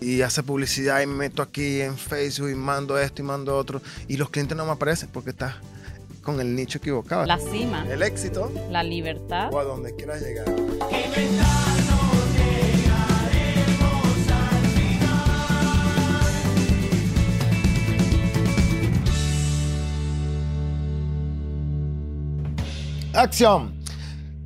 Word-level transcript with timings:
y 0.00 0.22
hace 0.22 0.42
publicidad 0.42 1.00
y 1.02 1.06
me 1.06 1.14
meto 1.14 1.42
aquí 1.42 1.80
en 1.80 1.96
Facebook 1.96 2.50
y 2.50 2.54
mando 2.54 2.98
esto 2.98 3.22
y 3.22 3.24
mando 3.24 3.56
otro 3.56 3.82
y 4.08 4.16
los 4.16 4.30
clientes 4.30 4.56
no 4.56 4.64
me 4.64 4.72
aparecen 4.72 5.08
porque 5.12 5.30
estás 5.30 5.54
con 6.22 6.40
el 6.40 6.54
nicho 6.54 6.78
equivocado. 6.78 7.24
La 7.26 7.38
cima, 7.38 7.86
El 7.90 8.02
éxito 8.02 8.52
la 8.70 8.82
libertad. 8.82 9.50
o 9.52 9.58
a 9.58 9.64
donde 9.64 9.94
quieras 9.96 10.20
llegar. 10.22 10.46
Acción. 23.12 23.74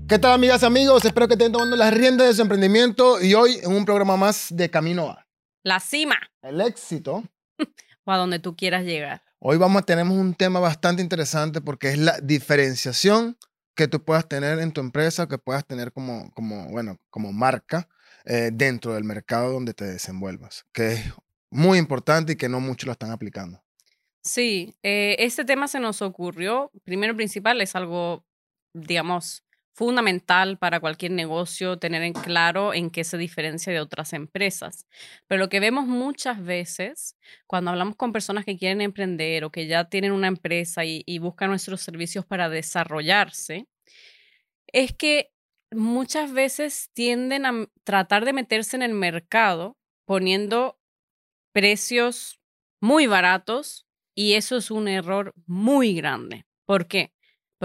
¿Qué 0.08 0.18
tal 0.18 0.32
amigas 0.32 0.62
y 0.62 0.66
amigos? 0.66 1.04
Espero 1.04 1.28
que 1.28 1.34
estén 1.34 1.52
tomando 1.52 1.76
las 1.76 1.92
riendas 1.92 2.28
de 2.28 2.34
su 2.34 2.42
emprendimiento 2.42 3.20
y 3.22 3.34
hoy 3.34 3.58
en 3.62 3.72
un 3.72 3.84
programa 3.84 4.16
más 4.16 4.48
de 4.50 4.70
Camino 4.70 5.10
a 5.10 5.23
La 5.64 5.80
cima, 5.80 6.18
el 6.42 6.60
éxito. 6.60 7.24
o 8.04 8.12
a 8.12 8.18
donde 8.18 8.38
tú 8.38 8.54
quieras 8.54 8.84
llegar. 8.84 9.22
Hoy 9.38 9.56
vamos 9.56 9.80
a 9.80 9.86
tenemos 9.86 10.14
un 10.14 10.34
tema 10.34 10.60
bastante 10.60 11.00
interesante 11.00 11.62
porque 11.62 11.88
es 11.88 11.96
la 11.96 12.20
diferenciación 12.20 13.38
que 13.74 13.88
tú 13.88 14.04
puedas 14.04 14.28
tener 14.28 14.58
en 14.58 14.72
tu 14.72 14.82
empresa, 14.82 15.26
que 15.26 15.38
puedas 15.38 15.66
tener 15.66 15.90
como, 15.90 16.30
como 16.34 16.68
bueno, 16.68 16.98
como 17.08 17.32
marca 17.32 17.88
eh, 18.26 18.50
dentro 18.52 18.92
del 18.92 19.04
mercado 19.04 19.54
donde 19.54 19.72
te 19.72 19.86
desenvuelvas, 19.86 20.66
que 20.70 20.92
es 20.92 21.14
muy 21.50 21.78
importante 21.78 22.34
y 22.34 22.36
que 22.36 22.50
no 22.50 22.60
muchos 22.60 22.86
lo 22.86 22.92
están 22.92 23.10
aplicando. 23.10 23.64
Sí, 24.22 24.76
eh, 24.82 25.16
este 25.18 25.46
tema 25.46 25.66
se 25.66 25.80
nos 25.80 26.02
ocurrió, 26.02 26.70
primero 26.84 27.16
principal, 27.16 27.62
es 27.62 27.74
algo, 27.74 28.26
digamos, 28.74 29.44
fundamental 29.74 30.56
para 30.56 30.78
cualquier 30.78 31.10
negocio 31.10 31.78
tener 31.78 32.02
en 32.02 32.12
claro 32.12 32.72
en 32.72 32.90
qué 32.90 33.02
se 33.02 33.18
diferencia 33.18 33.72
de 33.72 33.80
otras 33.80 34.12
empresas. 34.12 34.86
Pero 35.26 35.40
lo 35.40 35.48
que 35.48 35.60
vemos 35.60 35.86
muchas 35.86 36.42
veces 36.42 37.16
cuando 37.46 37.72
hablamos 37.72 37.96
con 37.96 38.12
personas 38.12 38.44
que 38.44 38.56
quieren 38.56 38.80
emprender 38.80 39.44
o 39.44 39.50
que 39.50 39.66
ya 39.66 39.88
tienen 39.88 40.12
una 40.12 40.28
empresa 40.28 40.84
y, 40.84 41.02
buscan 41.18 41.50
nuestros 41.50 41.80
servicios 41.80 42.26
para 42.26 42.48
desarrollarse, 42.48 43.66
es 44.72 44.92
que 44.92 45.32
muchas 45.72 46.32
veces 46.32 46.90
tienden 46.92 47.46
a 47.46 47.66
tratar 47.82 48.24
de 48.24 48.32
meterse 48.32 48.76
en 48.76 48.82
el 48.82 48.92
mercado 48.92 49.76
poniendo 50.04 50.78
precios 51.52 52.40
muy 52.80 53.06
baratos 53.06 53.86
y 54.14 54.34
eso 54.34 54.56
es 54.56 54.70
un 54.70 54.86
error 54.86 55.34
muy 55.46 55.94
grande. 55.94 56.44
¿Por 56.66 56.86
qué? 56.86 57.13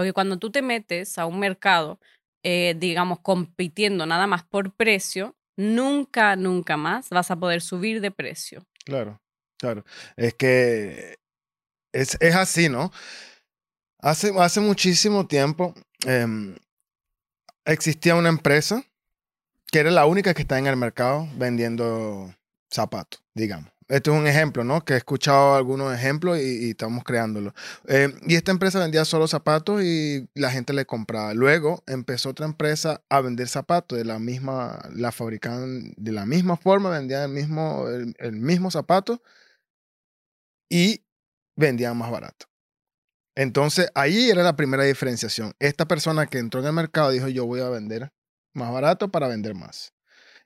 Porque 0.00 0.14
cuando 0.14 0.38
tú 0.38 0.50
te 0.50 0.62
metes 0.62 1.18
a 1.18 1.26
un 1.26 1.38
mercado, 1.38 2.00
eh, 2.42 2.74
digamos, 2.78 3.18
compitiendo 3.20 4.06
nada 4.06 4.26
más 4.26 4.44
por 4.44 4.74
precio, 4.74 5.36
nunca, 5.58 6.36
nunca 6.36 6.78
más 6.78 7.10
vas 7.10 7.30
a 7.30 7.36
poder 7.36 7.60
subir 7.60 8.00
de 8.00 8.10
precio. 8.10 8.64
Claro, 8.86 9.20
claro. 9.58 9.84
Es 10.16 10.32
que 10.32 11.18
es, 11.92 12.16
es 12.18 12.34
así, 12.34 12.70
¿no? 12.70 12.90
Hace, 13.98 14.32
hace 14.38 14.60
muchísimo 14.60 15.26
tiempo 15.26 15.74
em, 16.06 16.56
existía 17.66 18.14
una 18.14 18.30
empresa 18.30 18.82
que 19.70 19.80
era 19.80 19.90
la 19.90 20.06
única 20.06 20.32
que 20.32 20.40
está 20.40 20.58
en 20.58 20.66
el 20.66 20.78
mercado 20.78 21.28
vendiendo 21.34 22.34
zapatos, 22.70 23.22
digamos. 23.34 23.70
Esto 23.90 24.12
es 24.12 24.20
un 24.20 24.28
ejemplo, 24.28 24.62
¿no? 24.62 24.84
Que 24.84 24.94
he 24.94 24.96
escuchado 24.96 25.56
algunos 25.56 25.92
ejemplos 25.92 26.38
y, 26.38 26.66
y 26.66 26.70
estamos 26.70 27.02
creándolo. 27.02 27.52
Eh, 27.88 28.14
y 28.22 28.36
esta 28.36 28.52
empresa 28.52 28.78
vendía 28.78 29.04
solo 29.04 29.26
zapatos 29.26 29.82
y 29.82 30.28
la 30.34 30.52
gente 30.52 30.72
le 30.72 30.86
compraba. 30.86 31.34
Luego 31.34 31.82
empezó 31.88 32.30
otra 32.30 32.46
empresa 32.46 33.02
a 33.08 33.20
vender 33.20 33.48
zapatos 33.48 33.98
de 33.98 34.04
la 34.04 34.20
misma, 34.20 34.78
la 34.94 35.10
fabricaban 35.10 35.92
de 35.96 36.12
la 36.12 36.24
misma 36.24 36.56
forma, 36.56 36.90
vendían 36.90 37.22
el 37.24 37.30
mismo, 37.30 37.88
el, 37.88 38.14
el 38.18 38.32
mismo 38.32 38.70
zapato 38.70 39.22
y 40.68 41.04
vendían 41.56 41.96
más 41.96 42.12
barato. 42.12 42.46
Entonces 43.34 43.90
ahí 43.96 44.30
era 44.30 44.44
la 44.44 44.54
primera 44.54 44.84
diferenciación. 44.84 45.52
Esta 45.58 45.86
persona 45.86 46.26
que 46.26 46.38
entró 46.38 46.60
en 46.60 46.66
el 46.66 46.72
mercado 46.74 47.10
dijo 47.10 47.26
yo 47.26 47.44
voy 47.44 47.60
a 47.60 47.68
vender 47.68 48.12
más 48.54 48.72
barato 48.72 49.10
para 49.10 49.26
vender 49.26 49.56
más. 49.56 49.94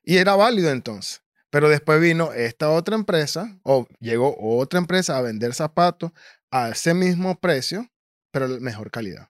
Y 0.03 0.17
era 0.17 0.35
válido 0.35 0.71
entonces. 0.71 1.24
Pero 1.55 1.69
después 1.69 2.01
vino 2.01 2.33
esta 2.33 2.69
otra 2.69 2.97
empresa, 2.97 3.61
o 3.63 3.87
llegó 4.01 4.37
otra 4.41 4.81
empresa 4.81 5.17
a 5.17 5.23
vender 5.23 5.55
zapatos 5.55 6.11
a 6.51 6.71
ese 6.71 6.95
mismo 6.95 7.39
precio, 7.39 7.89
pero 8.33 8.49
mejor 8.59 8.91
calidad. 8.91 9.29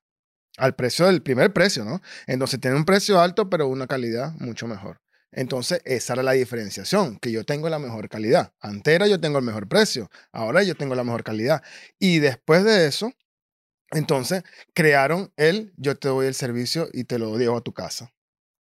Al 0.57 0.75
precio 0.75 1.05
del 1.05 1.23
primer 1.23 1.53
precio, 1.53 1.85
¿no? 1.85 2.01
Entonces 2.27 2.59
tiene 2.61 2.79
un 2.79 2.87
precio 2.87 3.21
alto, 3.21 3.51
pero 3.51 3.69
una 3.69 3.87
calidad 3.87 4.33
mucho 4.37 4.67
mejor. 4.67 5.03
Entonces, 5.33 5.83
esa 5.85 6.15
era 6.15 6.23
la 6.23 6.33
diferenciación, 6.33 7.19
que 7.19 7.31
yo 7.31 7.45
tengo 7.45 7.69
la 7.69 7.79
mejor 7.79 8.09
calidad. 8.09 8.55
Antes 8.59 8.95
era 8.95 9.06
yo 9.06 9.21
tengo 9.21 9.37
el 9.37 9.45
mejor 9.45 9.69
precio, 9.69 10.11
ahora 10.33 10.62
yo 10.62 10.75
tengo 10.77 10.95
la 10.95 11.05
mejor 11.05 11.25
calidad. 11.25 11.62
Y 11.99 12.21
después 12.21 12.65
de 12.65 12.87
eso, 12.87 13.12
entonces 13.91 14.45
crearon 14.73 15.31
el 15.37 15.75
yo 15.77 15.95
te 15.99 16.09
doy 16.09 16.27
el 16.27 16.35
servicio 16.35 16.89
y 16.91 17.05
te 17.05 17.19
lo 17.19 17.37
llevo 17.37 17.59
a 17.59 17.61
tu 17.61 17.75
casa. 17.75 18.15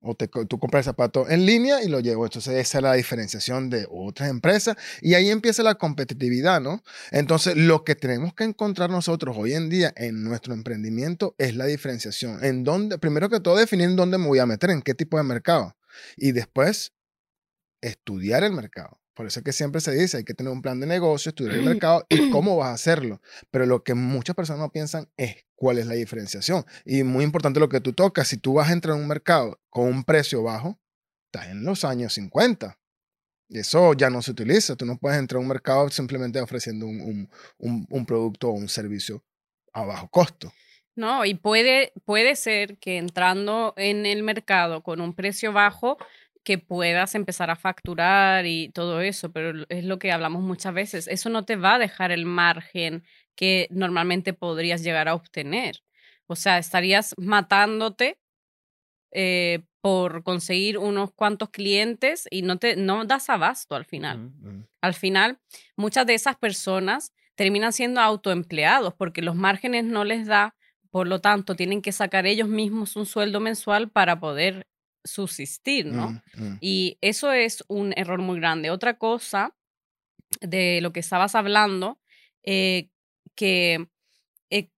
O 0.03 0.15
te, 0.15 0.29
tú 0.29 0.59
compras 0.59 0.81
el 0.81 0.85
zapato 0.93 1.29
en 1.29 1.45
línea 1.45 1.83
y 1.83 1.89
lo 1.89 2.01
llevo. 2.01 2.25
Entonces, 2.25 2.55
esa 2.55 2.79
es 2.79 2.83
la 2.83 2.95
diferenciación 2.95 3.69
de 3.69 3.87
otras 3.91 4.31
empresas. 4.31 4.77
Y 5.03 5.15
ahí 5.15 5.31
empieza 5.31 5.63
la 5.63 5.75
competitividad, 5.75 6.61
¿no? 6.61 6.83
Entonces, 7.11 7.57
lo 7.57 7.85
que 7.85 7.95
tenemos 7.95 8.33
que 8.35 8.45
encontrar 8.45 8.91
nosotros 8.91 9.37
hoy 9.39 9.53
en 9.53 9.69
día 9.69 9.93
en 9.97 10.25
nuestro 10.25 10.55
emprendimiento 10.55 11.35
es 11.39 11.55
la 11.55 11.67
diferenciación. 11.67 12.43
En 12.43 12.65
dónde, 12.65 12.99
primero 12.99 13.29
que 13.29 13.41
todo, 13.41 13.57
definir 13.57 13.91
en 13.91 13.97
dónde 13.97 14.17
me 14.17 14.27
voy 14.27 14.39
a 14.39 14.47
meter, 14.47 14.71
en 14.71 14.81
qué 14.83 14.95
tipo 14.95 15.19
de 15.19 15.25
mercado. 15.25 15.77
Y 16.17 16.33
después, 16.33 16.95
estudiar 17.83 18.45
el 18.45 18.53
mercado. 18.53 19.00
Por 19.21 19.27
eso 19.27 19.41
es 19.41 19.45
que 19.45 19.53
siempre 19.53 19.83
se 19.83 19.93
dice, 19.93 20.17
hay 20.17 20.25
que 20.25 20.33
tener 20.33 20.51
un 20.51 20.63
plan 20.63 20.81
de 20.81 20.87
negocio, 20.87 21.29
estudiar 21.29 21.55
el 21.57 21.63
mercado 21.77 22.07
y 22.09 22.31
cómo 22.31 22.57
vas 22.57 22.69
a 22.71 22.73
hacerlo. 22.73 23.21
Pero 23.51 23.67
lo 23.67 23.85
que 23.85 23.93
muchas 23.93 24.35
personas 24.35 24.61
no 24.61 24.73
piensan 24.73 25.11
es 25.19 25.45
cuál 25.57 25.77
es 25.77 25.85
la 25.87 25.93
diferenciación. 25.93 26.65
Y 26.87 27.03
muy 27.03 27.23
importante 27.25 27.61
lo 27.61 27.69
que 27.69 27.83
tú 27.83 27.93
tocas, 27.93 28.29
si 28.29 28.39
tú 28.39 28.55
vas 28.55 28.71
a 28.71 28.73
entrar 28.73 28.97
en 28.97 29.03
un 29.03 29.09
mercado 29.09 29.61
con 29.69 29.89
un 29.89 30.05
precio 30.05 30.43
bajo, 30.43 30.81
estás 31.27 31.51
en 31.51 31.65
los 31.65 31.85
años 31.85 32.15
50. 32.15 32.79
Y 33.51 33.59
eso 33.59 33.93
ya 33.93 34.09
no 34.09 34.23
se 34.23 34.31
utiliza. 34.31 34.75
Tú 34.75 34.87
no 34.87 34.97
puedes 34.97 35.19
entrar 35.19 35.37
a 35.37 35.43
un 35.43 35.49
mercado 35.49 35.91
simplemente 35.91 36.41
ofreciendo 36.41 36.87
un, 36.87 37.03
un- 37.03 37.31
un- 37.59 37.87
un 37.91 38.07
producto 38.07 38.49
o 38.49 38.53
un 38.53 38.71
servicio 38.71 39.23
a 39.75 39.85
bajo 39.85 40.09
costo. 40.09 40.51
No, 40.97 41.27
y 41.27 41.35
puede, 41.35 41.93
puede 42.07 42.37
ser 42.37 42.79
que 42.79 42.97
entrando 42.97 43.75
en 43.77 44.07
el 44.07 44.23
mercado 44.23 44.83
con 44.83 45.03
un 45.03 45.15
precio 45.15 45.53
bajo, 45.53 45.99
que 46.45 46.59
puedas 46.59 47.15
empezar 47.15 47.51
a 47.51 47.57
facturar 47.57 48.47
y 48.47 48.71
todo 48.71 49.01
eso, 49.01 49.33
pero 49.33 49.65
es 49.69 49.85
lo 49.85 49.99
que 49.99 50.13
hablamos 50.13 50.43
muchas 50.43 50.75
veces. 50.75 51.09
Eso 51.09 51.29
no 51.31 51.45
te 51.45 51.57
va 51.57 51.75
a 51.75 51.79
dejar 51.79 52.13
el 52.13 52.25
margen 52.27 53.05
que 53.37 53.69
normalmente 53.71 54.33
podrías 54.35 54.83
llegar 54.83 55.09
a 55.09 55.15
obtener. 55.15 55.83
O 56.27 56.37
sea, 56.37 56.59
estarías 56.59 57.15
matándote 57.19 58.19
eh, 59.13 59.65
por 59.81 60.23
conseguir 60.23 60.79
unos 60.79 61.13
cuantos 61.13 61.51
clientes 61.51 62.27
y 62.31 62.43
no 62.43 62.59
te 62.59 62.77
no 62.77 63.05
das 63.05 63.31
abasto 63.31 63.75
al 63.75 63.85
final. 63.87 64.19
Mm, 64.19 64.65
Al 64.83 64.95
final, 64.95 65.39
muchas 65.77 66.07
de 66.07 66.15
esas 66.15 66.37
personas 66.37 67.13
terminan 67.35 67.73
siendo 67.73 68.01
autoempleados 68.01 68.95
porque 68.95 69.23
los 69.23 69.35
márgenes 69.37 69.85
no 69.85 70.05
les 70.05 70.27
da, 70.27 70.55
por 70.91 71.09
lo 71.09 71.21
tanto, 71.21 71.57
tienen 71.57 71.83
que 71.83 71.93
sacar 71.93 72.27
ellos 72.27 72.49
mismos 72.49 72.97
un 72.97 73.07
sueldo 73.07 73.41
mensual 73.41 73.91
para 73.91 74.21
poder 74.21 74.67
subsistir, 75.05 75.87
¿no? 75.87 76.11
mm, 76.11 76.43
mm. 76.45 76.59
Y 76.61 76.99
eso 77.01 77.33
es 77.33 77.65
un 77.69 77.93
error 77.97 78.21
muy 78.21 78.39
grande. 78.41 78.71
Otra 78.71 78.99
cosa 78.99 79.55
de 80.41 80.81
lo 80.83 80.93
que 80.93 81.01
estabas 81.01 81.35
hablando, 81.35 82.01
eh, 82.45 82.89
que 83.35 83.89
eh, 84.51 84.71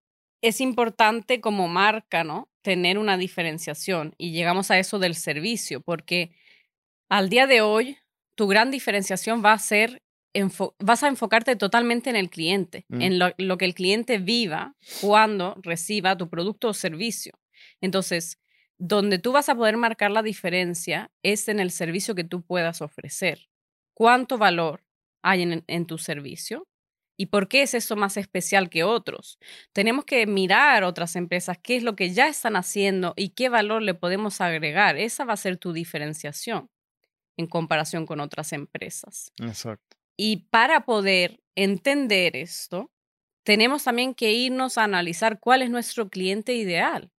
es 0.42 0.60
importante 0.60 1.40
como 1.40 1.68
marca, 1.68 2.24
¿no? 2.24 2.48
Tener 2.62 2.98
una 2.98 3.16
diferenciación 3.18 4.14
y 4.18 4.32
llegamos 4.32 4.70
a 4.70 4.78
eso 4.78 4.98
del 4.98 5.14
servicio, 5.14 5.80
porque 5.80 6.32
al 7.08 7.28
día 7.28 7.46
de 7.46 7.60
hoy 7.60 7.98
tu 8.34 8.46
gran 8.48 8.70
diferenciación 8.70 9.42
va 9.44 9.52
a 9.52 9.58
ser, 9.58 10.02
vas 10.78 11.02
a 11.02 11.08
enfocarte 11.08 11.56
totalmente 11.56 12.08
en 12.10 12.16
el 12.16 12.30
cliente, 12.30 12.86
Mm. 12.88 13.02
en 13.02 13.18
lo, 13.18 13.32
lo 13.38 13.58
que 13.58 13.66
el 13.66 13.74
cliente 13.74 14.18
viva 14.18 14.74
cuando 15.00 15.56
reciba 15.62 16.16
tu 16.16 16.28
producto 16.30 16.68
o 16.68 16.74
servicio. 16.74 17.32
Entonces, 17.80 18.38
donde 18.84 19.20
tú 19.20 19.30
vas 19.30 19.48
a 19.48 19.54
poder 19.54 19.76
marcar 19.76 20.10
la 20.10 20.22
diferencia 20.22 21.12
es 21.22 21.46
en 21.46 21.60
el 21.60 21.70
servicio 21.70 22.16
que 22.16 22.24
tú 22.24 22.42
puedas 22.42 22.82
ofrecer. 22.82 23.48
¿Cuánto 23.94 24.38
valor 24.38 24.82
hay 25.22 25.42
en, 25.42 25.64
en 25.68 25.86
tu 25.86 25.98
servicio? 25.98 26.66
¿Y 27.16 27.26
por 27.26 27.46
qué 27.46 27.62
es 27.62 27.74
eso 27.74 27.94
más 27.94 28.16
especial 28.16 28.68
que 28.70 28.82
otros? 28.82 29.38
Tenemos 29.72 30.04
que 30.04 30.26
mirar 30.26 30.82
otras 30.82 31.14
empresas, 31.14 31.58
qué 31.62 31.76
es 31.76 31.84
lo 31.84 31.94
que 31.94 32.12
ya 32.12 32.26
están 32.26 32.56
haciendo 32.56 33.14
y 33.16 33.28
qué 33.28 33.48
valor 33.48 33.82
le 33.82 33.94
podemos 33.94 34.40
agregar. 34.40 34.96
Esa 34.96 35.24
va 35.24 35.34
a 35.34 35.36
ser 35.36 35.58
tu 35.58 35.72
diferenciación 35.72 36.68
en 37.36 37.46
comparación 37.46 38.04
con 38.04 38.18
otras 38.18 38.52
empresas. 38.52 39.32
Exacto. 39.40 39.96
Y 40.16 40.48
para 40.50 40.84
poder 40.84 41.40
entender 41.54 42.34
esto, 42.34 42.90
tenemos 43.44 43.84
también 43.84 44.14
que 44.16 44.32
irnos 44.32 44.76
a 44.76 44.84
analizar 44.84 45.38
cuál 45.38 45.62
es 45.62 45.70
nuestro 45.70 46.08
cliente 46.08 46.54
ideal, 46.54 47.11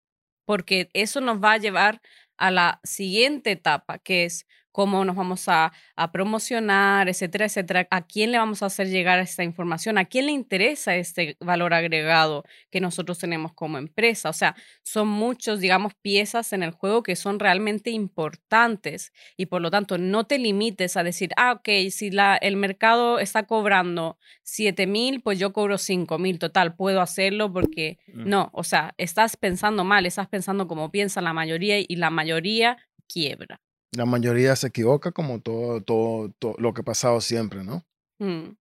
porque 0.46 0.90
eso 0.94 1.22
nos 1.22 1.42
va 1.44 1.54
a 1.54 1.58
llevar 1.58 2.02
a 2.38 2.52
la 2.52 2.80
siguiente 2.84 3.52
etapa, 3.52 4.00
que 4.00 4.26
es 4.26 4.46
cómo 4.74 5.06
nos 5.06 5.16
vamos 5.16 5.46
a, 5.48 5.72
promocionar, 6.12 7.08
etcétera, 7.08 7.46
etcétera. 7.46 7.88
¿A 7.92 8.06
quién 8.06 8.32
le 8.32 8.40
vamos 8.40 8.64
a 8.64 8.66
hacer 8.66 8.90
llegar 8.90 9.20
esta 9.20 9.44
información? 9.44 9.98
¿A 9.98 10.06
quién 10.06 10.26
le 10.26 10.32
interesa 10.32 10.96
este 10.96 11.38
valor 11.40 11.74
agregado 11.74 12.44
que 12.72 12.82
nosotros 12.82 13.20
tenemos 13.20 13.54
como 13.54 13.78
empresa? 13.78 14.30
O 14.30 14.34
sea, 14.34 14.56
son 14.82 15.08
muchos, 15.08 15.60
digamos, 15.60 15.94
piezas 15.94 16.52
en 16.52 16.64
el 16.64 16.72
juego 16.72 17.04
que 17.04 17.16
son 17.16 17.40
realmente 17.40 17.92
importantes 17.92 19.14
y 19.38 19.46
por 19.46 19.62
lo 19.62 19.70
tanto 19.70 19.98
no 19.98 20.26
te 20.26 20.40
limites 20.40 20.98
a 20.98 21.04
decir, 21.04 21.30
ah, 21.38 21.54
ok, 21.54 21.70
si 21.92 22.10
la, 22.10 22.36
el 22.36 22.58
mercado 22.58 23.20
está 23.20 23.44
cobrando 23.44 24.18
7 24.42 24.88
mil, 24.88 25.22
pues 25.22 25.38
yo 25.38 25.54
cobro 25.54 25.78
5 25.78 26.18
mil, 26.18 26.40
total, 26.40 26.76
puedo 26.76 27.00
hacerlo 27.00 27.54
porque 27.54 28.00
mm. 28.08 28.28
no, 28.28 28.50
o 28.54 28.64
sea, 28.64 28.96
estás 28.98 29.38
pensando 29.38 29.84
mal, 29.84 30.08
estás 30.08 30.28
pensando 30.28 30.68
como 30.68 30.92
piensa 30.92 31.22
la 31.22 31.34
mayoría 31.34 31.78
y 31.80 31.96
la 31.96 32.10
mayoría 32.10 32.78
quiebra. 33.08 33.63
La 33.96 34.06
mayoría 34.06 34.56
se 34.56 34.68
equivoca 34.68 35.12
como 35.12 35.40
todo, 35.40 35.82
todo, 35.82 36.30
todo 36.40 36.56
lo 36.58 36.74
que 36.74 36.82
ha 36.82 36.86
pasado 36.86 37.22
siempre, 37.22 37.64
¿no? 37.64 37.86
Mm. 38.20 38.56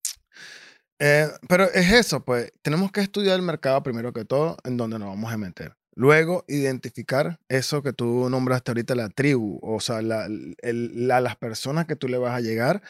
Eh, 1.00 1.28
pero 1.48 1.64
es 1.64 1.92
eso, 1.92 2.24
pues 2.24 2.54
tenemos 2.62 2.92
que 2.92 3.02
estudiar 3.02 3.36
el 3.36 3.42
mercado 3.42 3.82
primero 3.82 4.14
que 4.14 4.24
todo, 4.24 4.58
en 4.64 4.78
donde 4.78 5.00
nos 5.00 5.08
vamos 5.08 5.34
a 5.34 5.38
meter. 5.38 5.76
Luego, 5.96 6.46
identificar 6.48 7.40
eso 7.50 7.82
que 7.82 7.92
tú 7.92 8.30
nombraste 8.30 8.72
ahorita, 8.72 8.96
la 8.96 9.10
tribu, 9.10 9.60
o 9.62 9.80
sea, 9.80 10.02
la, 10.02 10.28
las 10.30 11.36
personas 11.38 11.86
que 11.86 11.96
tú 11.96 12.08
le 12.08 12.18
vas 12.18 12.36
a 12.36 12.42
llegar 12.42 12.82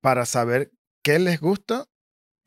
para 0.00 0.24
saber 0.26 0.70
qué 1.02 1.18
les 1.18 1.40
gusta 1.40 1.86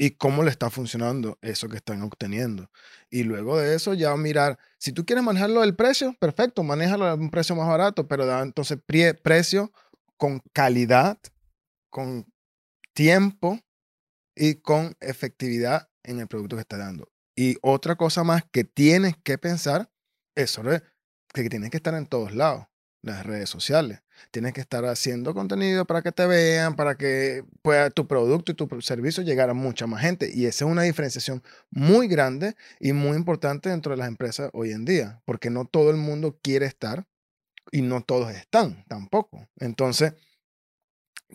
y 0.01 0.11
cómo 0.11 0.43
le 0.43 0.49
está 0.49 0.69
funcionando 0.69 1.37
eso 1.41 1.67
que 1.67 1.75
están 1.75 2.01
obteniendo. 2.01 2.71
Y 3.09 3.23
luego 3.23 3.59
de 3.59 3.75
eso 3.75 3.93
ya 3.93 4.15
mirar, 4.15 4.57
si 4.77 4.93
tú 4.93 5.05
quieres 5.05 5.25
manejarlo 5.25 5.59
del 5.59 5.75
precio, 5.75 6.15
perfecto, 6.19 6.63
manéjalo 6.63 7.05
a 7.05 7.15
un 7.15 7.29
precio 7.29 7.53
más 7.53 7.67
barato, 7.67 8.07
pero 8.07 8.25
da 8.25 8.41
entonces 8.41 8.79
precio 9.21 9.73
con 10.15 10.41
calidad, 10.53 11.19
con 11.89 12.25
tiempo 12.93 13.59
y 14.35 14.55
con 14.55 14.95
efectividad 15.01 15.89
en 16.03 16.21
el 16.21 16.27
producto 16.27 16.55
que 16.55 16.61
está 16.61 16.77
dando. 16.77 17.11
Y 17.35 17.57
otra 17.61 17.97
cosa 17.97 18.23
más 18.23 18.43
que 18.49 18.63
tienes 18.63 19.15
que 19.21 19.37
pensar 19.37 19.91
es 20.33 20.49
sobre 20.49 20.81
que 21.33 21.49
tienes 21.49 21.71
que 21.71 21.77
estar 21.77 21.93
en 21.93 22.05
todos 22.07 22.33
lados 22.33 22.67
las 23.01 23.25
redes 23.25 23.49
sociales. 23.49 24.01
Tienes 24.31 24.53
que 24.53 24.61
estar 24.61 24.85
haciendo 24.85 25.33
contenido 25.33 25.85
para 25.85 26.01
que 26.01 26.11
te 26.11 26.25
vean, 26.27 26.75
para 26.75 26.95
que 26.95 27.43
pueda 27.61 27.89
tu 27.89 28.07
producto 28.07 28.51
y 28.51 28.55
tu 28.55 28.67
servicio 28.81 29.23
llegar 29.23 29.49
a 29.49 29.53
mucha 29.53 29.87
más 29.87 30.01
gente. 30.01 30.31
Y 30.33 30.45
esa 30.45 30.65
es 30.65 30.71
una 30.71 30.83
diferenciación 30.83 31.43
muy 31.69 32.07
grande 32.07 32.55
y 32.79 32.93
muy 32.93 33.17
importante 33.17 33.69
dentro 33.69 33.91
de 33.91 33.97
las 33.97 34.07
empresas 34.07 34.49
hoy 34.53 34.71
en 34.71 34.85
día, 34.85 35.21
porque 35.25 35.49
no 35.49 35.65
todo 35.65 35.91
el 35.91 35.97
mundo 35.97 36.37
quiere 36.41 36.65
estar 36.65 37.07
y 37.71 37.81
no 37.81 38.01
todos 38.01 38.31
están 38.31 38.83
tampoco. 38.87 39.47
Entonces, 39.59 40.13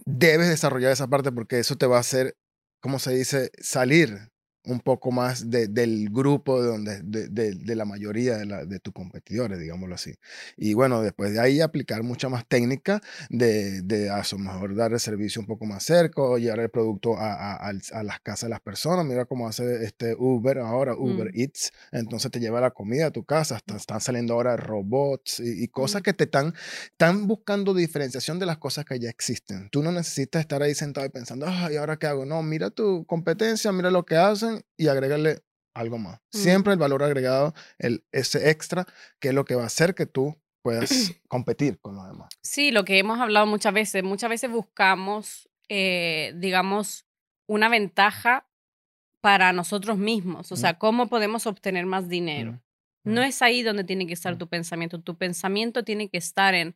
debes 0.05 0.49
desarrollar 0.49 0.93
esa 0.93 1.09
parte 1.09 1.33
porque 1.33 1.59
eso 1.59 1.77
te 1.77 1.87
va 1.87 1.99
a 1.99 2.01
hacer, 2.01 2.37
como 2.81 2.99
se 2.99 3.13
dice, 3.15 3.51
salir 3.61 4.31
un 4.67 4.81
poco 4.81 5.11
más 5.11 5.51
del 5.51 6.09
grupo 6.11 6.63
de, 6.63 6.69
donde, 6.69 7.03
de, 7.03 7.75
la 7.75 7.85
mayoría 7.85 8.39
de, 8.39 8.81
tus 8.81 8.95
competidores, 8.95 9.59
digámoslo 9.59 9.95
así. 9.95 10.15
Y 10.57 10.75
bueno, 10.75 11.03
después 11.03 11.33
de 11.33 11.41
ahí 11.41 11.61
aplicar 11.61 12.03
mucha 12.03 12.29
más 12.29 12.47
técnica 12.47 13.03
de, 13.29 14.11
a 14.11 14.23
lo 14.33 14.39
mejor 14.39 14.75
dar 14.75 14.93
el 14.93 15.01
servicio 15.01 15.41
un 15.41 15.47
poco 15.47 15.67
más 15.67 15.85
cerca, 15.85 16.23
o 16.23 16.39
llevar 16.39 16.61
el 16.61 16.71
producto 16.71 17.17
a, 17.19 17.73
las 18.03 18.21
casas 18.21 18.49
de 18.49 18.51
las 18.51 18.61
personas. 18.61 19.05
Mira 19.05 19.27
cómo 19.27 19.47
hace 19.47 19.85
este 19.85 20.15
Uber 20.19 20.59
ahora, 20.59 20.95
Uber 20.95 21.31
mm. 21.33 21.41
Eats. 21.41 21.73
Entonces 21.93 22.31
te 22.31 22.41
lleva 22.41 22.61
la 22.61 22.71
comida 22.71 23.07
a 23.07 23.11
tu 23.11 23.25
casa. 23.25 23.57
Están, 23.57 23.77
están 23.77 24.01
saliendo 24.01 24.35
ahora 24.35 24.57
robots 24.57 25.41
y, 25.41 25.69
cosas 25.69 26.01
mm. 26.01 26.05
que 26.05 26.13
te 26.15 26.25
están, 26.25 26.55
están 26.91 27.27
buscando 27.27 27.75
diferenciación 27.75 28.39
de 28.39 28.47
las 28.47 28.59
cosas 28.59 28.85
que 28.85 28.99
ya 28.99 29.11
existen. 29.11 29.69
Tú 29.71 29.83
no 29.83 29.93
necesitas 29.93 30.41
estar 30.41 30.63
ahí 30.63 30.75
sentado 30.75 31.07
y 31.07 31.11
pensando, 31.11 31.47
ay, 31.49 31.77
¿ahora 31.77 31.99
qué 31.99 32.07
hago? 32.07 32.25
No, 32.25 32.43
mira 32.43 32.71
tu 32.71 33.05
competencia, 33.05 33.71
mira 33.73 33.91
lo 33.91 34.07
que 34.07 34.17
hacen 34.17 34.54
y 34.77 34.89
agregarle 34.89 35.43
algo 35.75 35.99
más. 35.99 36.21
Mm. 36.33 36.39
Siempre 36.39 36.73
el 36.73 36.79
valor 36.79 37.03
agregado, 37.03 37.55
el, 37.79 38.05
ese 38.13 38.51
extra, 38.51 38.87
que 39.21 39.29
es 39.29 39.35
lo 39.35 39.45
que 39.45 39.55
va 39.55 39.65
a 39.65 39.67
hacer 39.67 39.95
que 39.95 40.07
tú 40.07 40.37
puedas 40.63 40.89
competir 41.29 41.79
con 41.81 41.97
los 41.97 42.07
demás. 42.07 42.29
Sí, 42.43 42.71
lo 42.71 42.85
que 42.85 42.99
hemos 42.99 43.21
hablado 43.21 43.47
muchas 43.47 43.75
veces, 43.75 44.03
muchas 44.03 44.31
veces 44.31 44.51
buscamos, 44.51 45.49
eh, 45.69 46.33
digamos, 46.37 47.07
una 47.47 47.69
ventaja 47.69 48.49
para 49.21 49.53
nosotros 49.53 49.97
mismos, 49.97 50.53
o 50.53 50.57
sea, 50.57 50.79
cómo 50.79 51.09
podemos 51.09 51.47
obtener 51.47 51.87
más 51.87 52.09
dinero. 52.09 52.61
No 53.05 53.23
es 53.23 53.41
ahí 53.41 53.63
donde 53.63 53.85
tiene 53.85 54.07
que 54.07 54.13
estar 54.13 54.37
tu 54.37 54.49
pensamiento, 54.49 55.01
tu 55.01 55.17
pensamiento 55.17 55.83
tiene 55.83 56.09
que 56.09 56.19
estar 56.19 56.55
en 56.55 56.75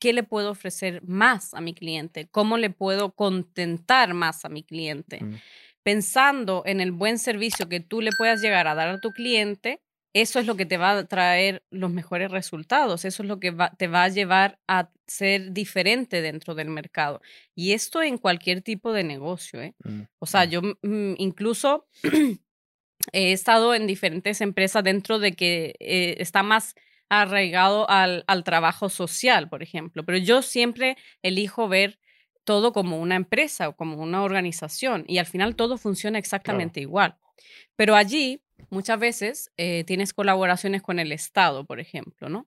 qué 0.00 0.12
le 0.12 0.24
puedo 0.24 0.50
ofrecer 0.50 1.00
más 1.04 1.54
a 1.54 1.60
mi 1.60 1.72
cliente, 1.72 2.26
cómo 2.28 2.56
le 2.56 2.70
puedo 2.70 3.12
contentar 3.12 4.14
más 4.14 4.44
a 4.44 4.48
mi 4.48 4.64
cliente 4.64 5.20
pensando 5.84 6.62
en 6.66 6.80
el 6.80 6.90
buen 6.90 7.18
servicio 7.18 7.68
que 7.68 7.78
tú 7.78 8.00
le 8.00 8.10
puedas 8.16 8.40
llegar 8.40 8.66
a 8.66 8.74
dar 8.74 8.88
a 8.88 9.00
tu 9.00 9.12
cliente, 9.12 9.80
eso 10.14 10.38
es 10.38 10.46
lo 10.46 10.56
que 10.56 10.64
te 10.64 10.78
va 10.78 10.96
a 10.96 11.04
traer 11.06 11.64
los 11.70 11.90
mejores 11.90 12.30
resultados, 12.30 13.04
eso 13.04 13.22
es 13.22 13.28
lo 13.28 13.38
que 13.38 13.54
te 13.76 13.88
va 13.88 14.04
a 14.04 14.08
llevar 14.08 14.58
a 14.66 14.90
ser 15.06 15.52
diferente 15.52 16.22
dentro 16.22 16.54
del 16.54 16.68
mercado. 16.70 17.20
Y 17.54 17.72
esto 17.72 18.00
en 18.00 18.18
cualquier 18.18 18.62
tipo 18.62 18.92
de 18.92 19.04
negocio. 19.04 19.60
¿eh? 19.60 19.74
Mm, 19.84 20.02
o 20.20 20.26
sea, 20.26 20.46
mm. 20.46 20.50
yo 20.50 20.62
mm, 20.62 21.14
incluso 21.18 21.86
he 23.12 23.32
estado 23.32 23.74
en 23.74 23.86
diferentes 23.86 24.40
empresas 24.40 24.84
dentro 24.84 25.18
de 25.18 25.32
que 25.32 25.74
eh, 25.80 26.14
está 26.18 26.42
más 26.42 26.74
arraigado 27.10 27.90
al, 27.90 28.24
al 28.26 28.44
trabajo 28.44 28.88
social, 28.88 29.48
por 29.48 29.62
ejemplo, 29.62 30.04
pero 30.04 30.16
yo 30.18 30.42
siempre 30.42 30.96
elijo 31.22 31.68
ver 31.68 31.98
todo 32.44 32.72
como 32.72 33.00
una 33.00 33.16
empresa 33.16 33.68
o 33.68 33.76
como 33.76 33.96
una 33.96 34.22
organización 34.22 35.04
y 35.08 35.18
al 35.18 35.26
final 35.26 35.56
todo 35.56 35.78
funciona 35.78 36.18
exactamente 36.18 36.80
igual. 36.80 37.16
Pero 37.76 37.96
allí 37.96 38.42
muchas 38.70 38.98
veces 38.98 39.50
eh, 39.56 39.84
tienes 39.84 40.12
colaboraciones 40.12 40.82
con 40.82 40.98
el 40.98 41.12
Estado, 41.12 41.64
por 41.64 41.80
ejemplo, 41.80 42.28
¿no? 42.28 42.46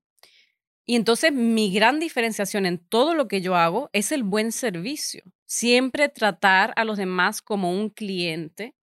Y 0.85 0.95
entonces 0.95 1.33
mi 1.33 1.73
gran 1.73 1.99
diferenciación 1.99 2.65
en 2.65 2.77
todo 2.77 3.13
lo 3.13 3.27
que 3.27 3.41
yo 3.41 3.55
hago 3.55 3.89
es 3.91 4.13
el 4.13 4.23
buen 4.23 4.53
servicio. 4.53 5.21
Siempre 5.45 6.07
tratar 6.07 6.73
a 6.77 6.85
los 6.85 6.97
demás 6.97 7.41
como 7.41 7.73
un 7.73 7.89
cliente 7.89 8.73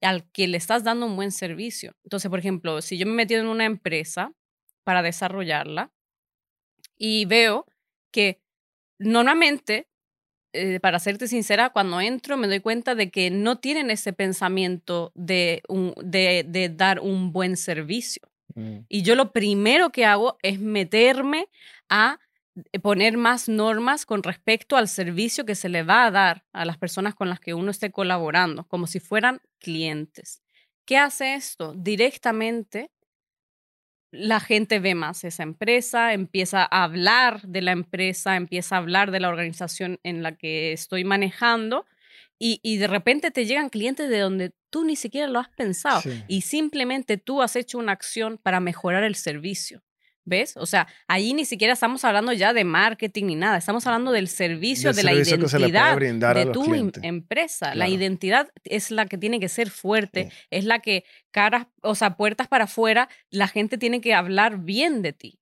al 0.00 0.30
que 0.32 0.48
le 0.48 0.56
estás 0.56 0.84
dando 0.84 1.04
un 1.04 1.16
buen 1.16 1.32
servicio. 1.32 1.94
Entonces, 2.02 2.30
por 2.30 2.38
ejemplo, 2.38 2.80
si 2.80 2.96
yo 2.96 3.04
me 3.04 3.12
he 3.12 3.16
metido 3.16 3.42
en 3.42 3.48
una 3.48 3.66
empresa 3.66 4.32
para 4.84 5.02
desarrollarla 5.02 5.92
y 6.96 7.26
veo 7.26 7.66
que 8.10 8.40
normalmente 8.98 9.89
eh, 10.52 10.80
para 10.80 10.98
serte 10.98 11.28
sincera, 11.28 11.70
cuando 11.70 12.00
entro 12.00 12.36
me 12.36 12.48
doy 12.48 12.60
cuenta 12.60 12.94
de 12.94 13.10
que 13.10 13.30
no 13.30 13.58
tienen 13.58 13.90
ese 13.90 14.12
pensamiento 14.12 15.12
de, 15.14 15.62
de, 16.04 16.68
dar 16.74 17.00
un 17.00 17.32
buen 17.32 17.56
servicio. 17.56 18.22
Mm. 18.54 18.78
Y 18.88 19.02
yo 19.02 19.14
lo 19.14 19.32
primero 19.32 19.90
que 19.90 20.04
hago 20.04 20.38
es 20.42 20.58
meterme 20.58 21.48
a 21.88 22.18
eh, 22.72 22.80
poner 22.80 23.16
más 23.16 23.48
normas 23.48 24.04
con 24.06 24.22
respecto 24.22 24.76
al 24.76 24.88
servicio 24.88 25.44
que 25.44 25.54
se 25.54 25.68
le 25.68 25.82
va 25.82 26.06
a 26.06 26.10
dar 26.10 26.44
a 26.52 26.64
las 26.64 26.78
personas 26.78 27.14
con 27.14 27.28
las 27.28 27.38
que 27.38 27.54
uno 27.54 27.70
esté 27.70 27.92
colaborando, 27.92 28.64
como 28.64 28.86
si 28.86 28.98
fueran 28.98 29.40
clientes. 29.58 30.42
¿Qué 30.84 30.96
hace 30.98 31.34
esto? 31.34 31.74
Directamente 31.76 32.90
la 34.10 34.40
gente 34.40 34.80
ve 34.80 34.94
más 34.94 35.24
esa 35.24 35.42
empresa, 35.42 36.12
empieza 36.12 36.62
a 36.62 36.84
hablar 36.84 37.42
de 37.42 37.62
la 37.62 37.72
empresa, 37.72 38.36
empieza 38.36 38.74
a 38.74 38.78
hablar 38.78 39.10
de 39.10 39.20
la 39.20 39.28
organización 39.28 40.00
en 40.02 40.22
la 40.22 40.36
que 40.36 40.72
estoy 40.72 41.04
manejando 41.04 41.86
y, 42.42 42.78
de 42.78 42.86
repente 42.86 43.30
te 43.30 43.44
llegan 43.44 43.68
clientes 43.68 44.08
de 44.08 44.18
donde 44.18 44.52
tú 44.70 44.84
ni 44.84 44.96
siquiera 44.96 45.26
lo 45.26 45.38
has 45.38 45.50
pensado 45.50 46.00
y 46.26 46.40
simplemente 46.40 47.18
tú 47.18 47.42
has 47.42 47.54
hecho 47.54 47.78
una 47.78 47.92
acción 47.92 48.38
para 48.38 48.60
mejorar 48.60 49.04
el 49.04 49.14
servicio. 49.14 49.82
¿Ves? 50.24 50.56
O 50.56 50.66
sea, 50.66 50.86
ahí 51.08 51.32
ni 51.32 51.44
siquiera 51.44 51.72
estamos 51.72 52.04
hablando 52.04 52.32
ya 52.32 52.52
de 52.52 52.64
marketing 52.64 53.24
ni 53.24 53.34
nada, 53.34 53.56
estamos 53.56 53.86
hablando 53.86 54.12
del 54.12 54.28
servicio, 54.28 54.92
de 54.92 55.02
la 55.02 55.12
identidad 55.12 55.96
de 56.34 56.46
tu 56.52 56.74
em, 56.74 56.90
empresa. 57.02 57.74
La 57.74 57.88
identidad 57.88 58.48
es 58.64 58.90
la 58.90 59.06
que 59.06 59.18
tiene 59.18 59.40
que 59.40 59.48
ser 59.48 59.70
fuerte, 59.70 60.30
es 60.50 60.64
la 60.64 60.80
que 60.80 61.04
caras, 61.30 61.66
o 61.82 61.94
sea, 61.94 62.16
puertas 62.16 62.48
para 62.48 62.64
afuera, 62.64 63.08
la 63.30 63.48
gente 63.48 63.78
tiene 63.78 64.00
que 64.00 64.14
hablar 64.14 64.58
bien 64.58 65.02
de 65.02 65.12
ti. 65.12 65.40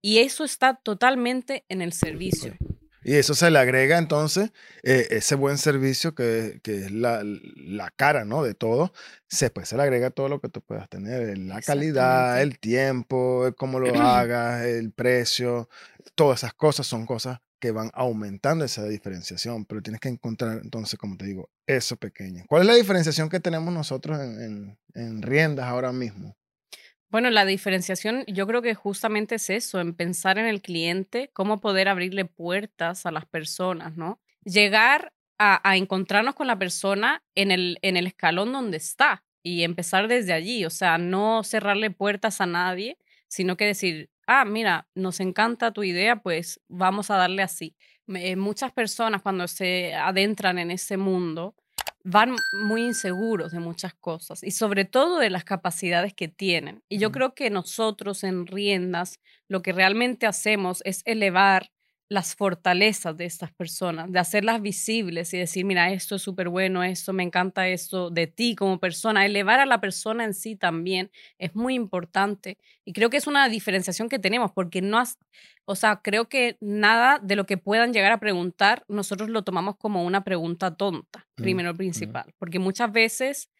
Y 0.00 0.18
eso 0.18 0.44
está 0.44 0.74
totalmente 0.74 1.64
en 1.68 1.80
el 1.80 1.92
servicio. 1.92 2.56
Y 3.04 3.14
eso 3.14 3.34
se 3.34 3.50
le 3.50 3.58
agrega 3.58 3.98
entonces 3.98 4.50
eh, 4.82 5.06
ese 5.10 5.34
buen 5.34 5.58
servicio 5.58 6.14
que, 6.14 6.60
que 6.62 6.86
es 6.86 6.90
la, 6.90 7.22
la, 7.22 7.90
cara 7.90 8.24
¿no? 8.24 8.42
de 8.42 8.54
todo. 8.54 8.92
Se, 9.28 9.50
pues, 9.50 9.68
se 9.68 9.76
le 9.76 9.82
agrega 9.82 10.10
todo 10.10 10.28
lo 10.28 10.40
que 10.40 10.48
tú 10.48 10.62
puedas 10.62 10.88
tener, 10.88 11.36
la 11.38 11.60
calidad, 11.60 12.40
el 12.40 12.58
tiempo, 12.58 13.52
cómo 13.56 13.78
lo 13.78 13.94
hagas, 14.00 14.64
el 14.64 14.90
precio, 14.92 15.68
todas 16.14 16.40
esas 16.40 16.54
cosas 16.54 16.86
son 16.86 17.04
cosas 17.06 17.40
que 17.60 17.70
van 17.70 17.90
aumentando 17.94 18.64
esa 18.64 18.84
diferenciación, 18.84 19.64
pero 19.64 19.82
tienes 19.82 20.00
que 20.00 20.08
encontrar 20.08 20.60
entonces, 20.62 20.98
como 20.98 21.16
te 21.16 21.24
digo, 21.24 21.50
eso 21.66 21.96
pequeño. 21.96 22.44
¿Cuál 22.46 22.62
es 22.62 22.68
la 22.68 22.74
diferenciación 22.74 23.28
que 23.28 23.40
tenemos 23.40 23.72
nosotros 23.72 24.20
en, 24.20 24.40
en, 24.40 24.78
en 24.94 25.22
riendas 25.22 25.66
ahora 25.66 25.92
mismo? 25.92 26.36
Bueno, 27.14 27.30
la 27.30 27.44
diferenciación 27.44 28.24
yo 28.26 28.44
creo 28.44 28.60
que 28.60 28.74
justamente 28.74 29.36
es 29.36 29.48
eso, 29.48 29.80
en 29.80 29.94
pensar 29.94 30.36
en 30.36 30.46
el 30.46 30.60
cliente, 30.60 31.30
cómo 31.32 31.60
poder 31.60 31.86
abrirle 31.86 32.24
puertas 32.24 33.06
a 33.06 33.12
las 33.12 33.24
personas, 33.24 33.96
¿no? 33.96 34.20
Llegar 34.42 35.12
a, 35.38 35.76
encontrarnos 35.76 36.34
con 36.34 36.48
la 36.48 36.58
persona 36.58 37.22
en 37.36 37.52
el, 37.52 37.78
escalón 37.82 38.50
donde 38.50 38.78
está 38.78 39.22
y 39.44 39.62
empezar 39.62 40.08
desde 40.08 40.32
allí, 40.32 40.64
o 40.64 40.70
sea, 40.70 40.98
no 40.98 41.44
cerrarle 41.44 41.92
puertas 41.92 42.40
a 42.40 42.46
nadie, 42.46 42.98
sino 43.28 43.56
que 43.56 43.66
decir, 43.66 44.10
ah, 44.26 44.44
mira, 44.44 44.88
nos 44.96 45.20
encanta 45.20 45.70
tu 45.70 45.84
idea, 45.84 46.16
pues 46.16 46.60
vamos 46.66 47.12
a 47.12 47.16
darle 47.16 47.42
así. 47.42 47.76
Muchas 48.08 48.72
personas 48.72 49.22
cuando 49.22 49.46
se 49.46 49.94
adentran 49.94 50.58
en 50.58 50.72
ese 50.72 50.96
mundo 50.96 51.54
van 52.04 52.36
muy 52.52 52.82
inseguros 52.84 53.52
de 53.52 53.60
muchas 53.60 53.94
cosas 53.94 54.42
y 54.44 54.50
sobre 54.52 54.84
todo 54.84 55.18
de 55.18 55.30
las 55.30 55.44
capacidades 55.44 56.14
que 56.14 56.28
tienen. 56.28 56.82
Y 56.88 56.98
yo 56.98 57.10
creo 57.12 57.34
que 57.34 57.50
nosotros 57.50 58.24
en 58.24 58.46
Riendas 58.46 59.18
lo 59.48 59.62
que 59.62 59.72
realmente 59.72 60.26
hacemos 60.26 60.82
es 60.84 61.02
elevar 61.06 61.70
las 62.08 62.34
fortalezas 62.34 63.16
de 63.16 63.24
estas 63.24 63.52
personas, 63.52 64.10
de 64.12 64.18
hacerlas 64.18 64.60
visibles 64.60 65.32
y 65.32 65.38
decir, 65.38 65.64
mira, 65.64 65.90
esto 65.90 66.16
es 66.16 66.22
súper 66.22 66.48
bueno, 66.48 66.82
esto 66.84 67.12
me 67.12 67.22
encanta 67.22 67.66
esto 67.68 68.10
de 68.10 68.26
ti 68.26 68.54
como 68.54 68.78
persona, 68.78 69.24
elevar 69.24 69.60
a 69.60 69.66
la 69.66 69.80
persona 69.80 70.24
en 70.24 70.34
sí 70.34 70.54
también 70.56 71.10
es 71.38 71.54
muy 71.54 71.74
importante 71.74 72.58
y 72.84 72.92
creo 72.92 73.10
que 73.10 73.16
es 73.16 73.26
una 73.26 73.48
diferenciación 73.48 74.08
que 74.08 74.18
tenemos 74.18 74.52
porque 74.52 74.82
no 74.82 74.98
has, 74.98 75.18
o 75.64 75.74
sea, 75.76 76.00
creo 76.02 76.28
que 76.28 76.56
nada 76.60 77.18
de 77.22 77.36
lo 77.36 77.46
que 77.46 77.56
puedan 77.56 77.92
llegar 77.92 78.12
a 78.12 78.20
preguntar 78.20 78.84
nosotros 78.88 79.30
lo 79.30 79.42
tomamos 79.42 79.76
como 79.76 80.04
una 80.04 80.24
pregunta 80.24 80.76
tonta, 80.76 81.26
mm, 81.38 81.42
primero 81.42 81.74
principal, 81.74 82.34
porque 82.38 82.58
muchas 82.58 82.92
veces 82.92 83.50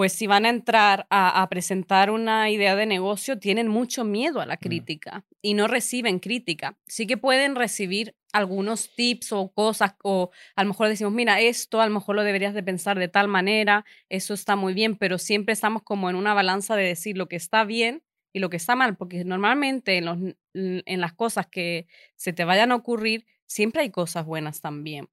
pues 0.00 0.14
si 0.14 0.26
van 0.26 0.46
a 0.46 0.48
entrar 0.48 1.06
a, 1.10 1.46
presentar 1.50 2.10
una 2.10 2.48
idea 2.48 2.74
de 2.74 2.86
negocio, 2.86 3.38
tienen 3.38 3.68
mucho 3.68 4.02
miedo 4.02 4.40
a 4.40 4.46
la 4.46 4.54
mm. 4.54 4.58
crítica 4.58 5.26
y 5.42 5.52
no 5.52 5.66
reciben 5.66 6.20
crítica. 6.20 6.78
Sí 6.86 7.06
que 7.06 7.18
pueden 7.18 7.54
recibir 7.54 8.16
algunos 8.32 8.94
tips 8.96 9.30
o 9.32 9.52
cosas, 9.52 9.96
o 10.02 10.30
a 10.56 10.62
lo 10.62 10.68
mejor 10.68 10.88
decimos, 10.88 11.12
mira, 11.12 11.42
esto 11.42 11.82
a 11.82 11.86
lo 11.86 11.92
mejor 11.92 12.16
lo 12.16 12.24
deberías 12.24 12.54
de 12.54 12.62
pensar 12.62 12.98
de 12.98 13.08
tal 13.08 13.28
manera, 13.28 13.84
eso 14.08 14.32
está 14.32 14.56
muy 14.56 14.72
bien, 14.72 14.96
pero 14.96 15.18
siempre 15.18 15.52
estamos 15.52 15.82
como 15.82 16.08
en 16.08 16.16
una 16.16 16.32
balanza 16.32 16.76
de 16.76 16.84
decir 16.84 17.18
lo 17.18 17.28
que 17.28 17.36
está 17.36 17.66
bien 17.66 18.02
y 18.32 18.38
lo 18.38 18.48
que 18.48 18.56
está 18.56 18.76
mal, 18.76 18.96
porque 18.96 19.22
normalmente 19.26 19.98
en, 19.98 20.06
los, 20.06 20.16
en 20.54 21.00
las 21.02 21.12
cosas 21.12 21.46
que 21.46 21.88
se 22.16 22.32
te 22.32 22.46
vayan 22.46 22.72
a 22.72 22.76
ocurrir, 22.76 23.26
siempre 23.44 23.82
hay 23.82 23.90
cosas 23.90 24.24
buenas 24.24 24.62
también. 24.62 25.10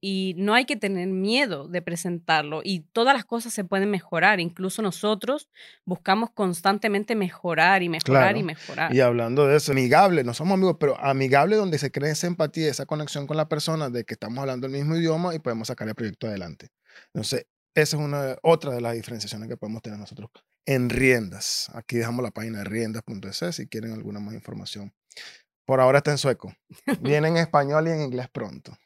Y, 0.00 0.34
no 0.38 0.54
hay 0.54 0.64
que 0.64 0.76
tener 0.76 1.08
miedo 1.08 1.68
de 1.68 1.82
presentarlo 1.82 2.62
y 2.64 2.80
todas 2.92 3.14
las 3.14 3.24
cosas 3.24 3.52
se 3.52 3.64
pueden 3.64 3.90
mejorar. 3.90 4.40
Incluso 4.40 4.80
nosotros 4.80 5.50
buscamos 5.84 6.30
constantemente 6.30 7.14
mejorar 7.14 7.82
y 7.82 7.88
mejorar 7.88 8.36
y 8.36 8.42
mejorar. 8.42 8.94
Y 8.94 9.00
hablando 9.00 9.46
de 9.46 9.56
eso, 9.56 9.72
amigable, 9.72 10.24
no 10.24 10.32
somos 10.32 10.54
amigos, 10.54 10.76
pero 10.80 10.98
amigable 10.98 11.56
donde 11.56 11.78
se 11.78 11.90
cree 11.90 12.12
esa 12.12 12.26
empatía, 12.26 12.70
esa 12.70 12.86
conexión 12.86 13.26
con 13.26 13.36
la 13.36 13.48
persona 13.48 13.90
de 13.90 14.04
que 14.04 14.14
estamos 14.14 14.38
hablando 14.38 14.66
el 14.66 14.72
mismo 14.72 14.96
idioma 14.96 15.34
y 15.34 15.40
podemos 15.40 15.68
sacar 15.68 15.88
el 15.88 15.94
proyecto 15.94 16.26
adelante. 16.26 16.70
Entonces, 17.12 17.46
esa 17.74 17.96
es 17.96 18.02
una, 18.02 18.36
otra 18.42 18.72
de 18.72 18.80
las 18.80 18.94
diferenciaciones 18.94 19.48
que 19.48 19.58
podemos 19.58 19.82
tener 19.82 19.98
nosotros 19.98 20.30
en 20.64 20.88
Riendas. 20.88 21.70
Aquí 21.74 21.96
dejamos 21.96 22.22
la 22.22 22.30
página 22.30 22.64
riendas.es 22.64 23.54
si 23.54 23.66
quieren 23.68 23.92
alguna 23.92 24.20
más 24.20 24.34
información. 24.34 24.94
Por 25.66 25.80
ahora 25.80 25.98
está 25.98 26.12
en 26.12 26.18
sueco. 26.18 26.54
Viene 27.02 27.28
en 27.28 27.36
español 27.36 27.88
y 27.88 27.90
en 27.90 28.00
inglés 28.00 28.28
pronto. 28.32 28.76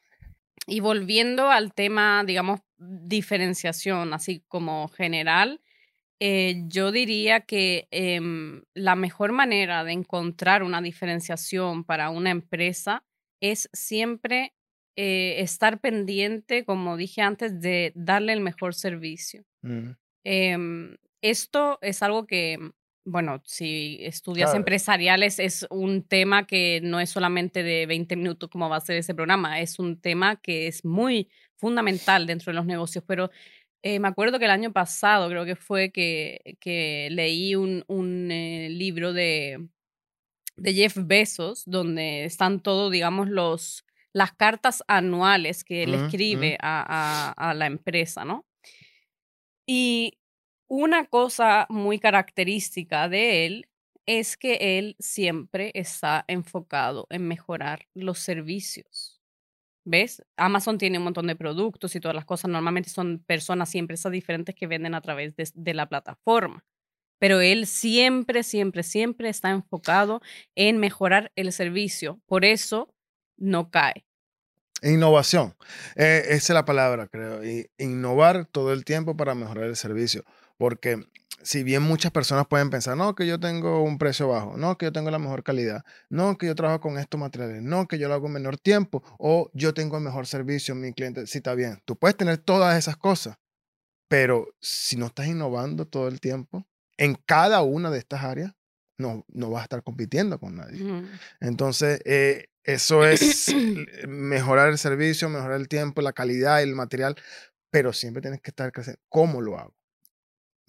Y 0.70 0.78
volviendo 0.78 1.50
al 1.50 1.74
tema, 1.74 2.22
digamos, 2.24 2.60
diferenciación, 2.78 4.14
así 4.14 4.44
como 4.46 4.86
general, 4.86 5.60
eh, 6.20 6.62
yo 6.68 6.92
diría 6.92 7.40
que 7.40 7.88
em, 7.90 8.62
la 8.74 8.94
mejor 8.94 9.32
manera 9.32 9.82
de 9.82 9.90
encontrar 9.90 10.62
una 10.62 10.80
diferenciación 10.80 11.82
para 11.82 12.10
una 12.10 12.30
empresa 12.30 13.02
es 13.40 13.68
siempre 13.72 14.54
eh, 14.96 15.40
estar 15.40 15.80
pendiente, 15.80 16.64
como 16.64 16.96
dije 16.96 17.20
antes, 17.22 17.60
de 17.60 17.90
darle 17.96 18.32
el 18.32 18.40
mejor 18.40 18.72
servicio. 18.72 19.44
Mm. 19.62 19.90
Em, 20.24 20.96
esto 21.20 21.80
es 21.82 22.00
algo 22.04 22.28
que 22.28 22.58
bueno, 23.10 23.42
si 23.44 23.98
estudias 24.00 24.54
empresariales 24.54 25.38
es 25.38 25.66
un 25.68 26.02
tema 26.02 26.46
que 26.46 26.80
no 26.82 27.00
es 27.00 27.10
solamente 27.10 27.62
de 27.62 27.86
20 27.86 28.16
minutos 28.16 28.48
como 28.48 28.68
va 28.68 28.76
a 28.76 28.80
ser 28.80 28.96
ese 28.96 29.14
programa, 29.14 29.60
es 29.60 29.78
un 29.78 30.00
tema 30.00 30.36
que 30.36 30.68
es 30.68 30.84
muy 30.84 31.28
fundamental 31.56 32.26
dentro 32.26 32.52
de 32.52 32.56
los 32.56 32.66
negocios, 32.66 33.04
pero 33.06 33.30
eh, 33.82 33.98
me 33.98 34.08
acuerdo 34.08 34.38
que 34.38 34.44
el 34.44 34.50
año 34.50 34.72
pasado 34.72 35.28
creo 35.28 35.44
que 35.44 35.56
fue 35.56 35.90
que, 35.90 36.56
que 36.60 37.08
leí 37.10 37.56
un, 37.56 37.84
un 37.88 38.30
eh, 38.30 38.68
libro 38.70 39.12
de, 39.12 39.68
de 40.56 40.74
Jeff 40.74 40.96
Bezos 40.96 41.64
donde 41.66 42.24
están 42.24 42.60
todos, 42.60 42.92
digamos, 42.92 43.28
los, 43.28 43.84
las 44.12 44.32
cartas 44.32 44.84
anuales 44.86 45.64
que 45.64 45.82
él 45.82 45.94
escribe 45.94 46.58
a, 46.60 47.32
a, 47.36 47.50
a 47.50 47.54
la 47.54 47.66
empresa, 47.66 48.24
¿no? 48.24 48.46
Y 49.66 50.19
una 50.70 51.04
cosa 51.06 51.66
muy 51.68 51.98
característica 51.98 53.08
de 53.08 53.44
él 53.44 53.68
es 54.06 54.36
que 54.36 54.78
él 54.78 54.94
siempre 55.00 55.72
está 55.74 56.24
enfocado 56.28 57.08
en 57.10 57.26
mejorar 57.26 57.88
los 57.92 58.20
servicios. 58.20 59.20
¿Ves? 59.84 60.22
Amazon 60.36 60.78
tiene 60.78 60.98
un 60.98 61.04
montón 61.04 61.26
de 61.26 61.34
productos 61.34 61.96
y 61.96 62.00
todas 62.00 62.14
las 62.14 62.24
cosas. 62.24 62.50
Normalmente 62.52 62.88
son 62.88 63.18
personas 63.18 63.74
y 63.74 63.78
empresas 63.78 64.12
diferentes 64.12 64.54
que 64.54 64.68
venden 64.68 64.94
a 64.94 65.00
través 65.00 65.34
de, 65.34 65.74
la 65.74 65.88
plataforma. 65.88 66.64
Pero 67.18 67.40
él 67.40 67.66
siempre, 67.66 68.44
siempre, 68.44 68.84
siempre 68.84 69.28
está 69.28 69.50
enfocado 69.50 70.22
en 70.54 70.78
mejorar 70.78 71.32
el 71.34 71.52
servicio. 71.52 72.20
Por 72.26 72.44
eso 72.44 72.94
no 73.36 73.72
cae. 73.72 74.06
Innovación. 74.82 75.56
Eh, 75.96 76.22
esa 76.26 76.34
es 76.34 76.50
la 76.50 76.64
palabra, 76.64 77.08
creo. 77.08 77.40
innovar 77.76 78.46
todo 78.46 78.72
el 78.72 78.84
tiempo 78.84 79.16
para 79.16 79.34
mejorar 79.34 79.64
el 79.64 79.76
servicio. 79.76 80.24
Porque 80.60 81.02
si 81.42 81.62
bien 81.62 81.82
muchas 81.82 82.12
personas 82.12 82.46
pueden 82.46 82.68
pensar, 82.68 82.94
no, 82.94 83.14
que 83.14 83.26
yo 83.26 83.40
tengo 83.40 83.82
un 83.82 83.96
precio 83.96 84.28
bajo, 84.28 84.58
no, 84.58 84.76
que 84.76 84.84
yo 84.84 84.92
tengo 84.92 85.10
la 85.10 85.18
mejor 85.18 85.42
calidad, 85.42 85.86
no, 86.10 86.36
que 86.36 86.44
yo 86.44 86.54
trabajo 86.54 86.82
con 86.82 86.98
estos 86.98 87.18
materiales, 87.18 87.62
no, 87.62 87.88
que 87.88 87.98
yo 87.98 88.08
lo 88.08 88.14
hago 88.14 88.26
en 88.26 88.34
menor 88.34 88.58
tiempo, 88.58 89.02
o 89.18 89.50
yo 89.54 89.72
tengo 89.72 89.96
el 89.96 90.02
mejor 90.02 90.26
servicio 90.26 90.74
en 90.74 90.82
mi 90.82 90.92
cliente, 90.92 91.26
sí 91.26 91.38
está 91.38 91.54
bien, 91.54 91.80
tú 91.86 91.96
puedes 91.96 92.14
tener 92.14 92.36
todas 92.36 92.78
esas 92.78 92.98
cosas, 92.98 93.38
pero 94.06 94.48
si 94.60 94.98
no 94.98 95.06
estás 95.06 95.28
innovando 95.28 95.86
todo 95.86 96.08
el 96.08 96.20
tiempo 96.20 96.66
en 96.98 97.14
cada 97.14 97.62
una 97.62 97.90
de 97.90 97.98
estas 97.98 98.22
áreas, 98.22 98.52
no, 98.98 99.24
no 99.28 99.48
vas 99.48 99.60
a 99.60 99.64
estar 99.64 99.82
compitiendo 99.82 100.38
con 100.38 100.56
nadie. 100.56 100.84
Entonces, 101.40 102.02
eh, 102.04 102.48
eso 102.64 103.06
es 103.06 103.50
mejorar 104.06 104.68
el 104.68 104.76
servicio, 104.76 105.30
mejorar 105.30 105.58
el 105.58 105.68
tiempo, 105.68 106.02
la 106.02 106.12
calidad, 106.12 106.62
el 106.62 106.74
material, 106.74 107.16
pero 107.70 107.94
siempre 107.94 108.20
tienes 108.20 108.42
que 108.42 108.50
estar 108.50 108.70
creciendo. 108.72 109.00
¿Cómo 109.08 109.40
lo 109.40 109.58
hago? 109.58 109.79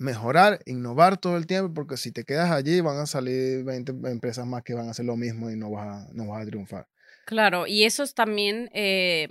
Mejorar, 0.01 0.59
innovar 0.65 1.17
todo 1.17 1.37
el 1.37 1.45
tiempo, 1.45 1.73
porque 1.73 1.95
si 1.95 2.11
te 2.11 2.23
quedas 2.23 2.51
allí 2.51 2.81
van 2.81 2.97
a 2.97 3.05
salir 3.05 3.63
20 3.63 4.09
empresas 4.09 4.45
más 4.47 4.63
que 4.63 4.73
van 4.73 4.87
a 4.87 4.91
hacer 4.91 5.05
lo 5.05 5.15
mismo 5.15 5.49
y 5.51 5.55
no 5.55 5.69
vas 5.69 5.87
a, 5.87 6.13
no 6.13 6.27
vas 6.27 6.41
a 6.41 6.45
triunfar. 6.45 6.87
Claro, 7.25 7.67
y 7.67 7.83
eso 7.83 8.05
también 8.07 8.69
eh, 8.73 9.27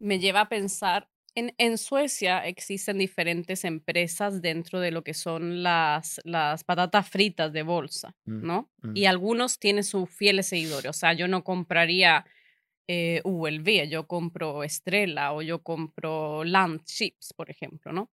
me 0.00 0.18
lleva 0.18 0.42
a 0.42 0.48
pensar, 0.48 1.08
en, 1.36 1.54
en, 1.58 1.78
Suecia 1.78 2.44
existen 2.46 2.98
diferentes 2.98 3.64
empresas 3.64 4.42
dentro 4.42 4.80
de 4.80 4.90
lo 4.90 5.02
que 5.02 5.14
son 5.14 5.62
las, 5.62 6.20
las 6.24 6.64
patatas 6.64 7.08
fritas 7.08 7.52
de 7.52 7.62
bolsa, 7.62 8.14
mm, 8.24 8.46
¿no? 8.46 8.70
Mm. 8.82 8.96
Y 8.96 9.06
algunos 9.06 9.58
tienen 9.58 9.84
sus 9.84 10.10
fieles 10.10 10.46
seguidores, 10.46 10.90
o 10.90 10.92
sea, 10.92 11.12
yo 11.12 11.28
no 11.28 11.44
compraría... 11.44 12.26
Eh, 12.86 13.22
ULV, 13.24 13.88
yo 13.88 14.06
compro 14.06 14.62
Estrella 14.62 15.32
o 15.32 15.40
yo 15.40 15.62
compro 15.62 16.44
Land 16.44 16.84
Chips, 16.84 17.32
por 17.32 17.48
ejemplo, 17.48 17.94
¿no? 17.94 18.10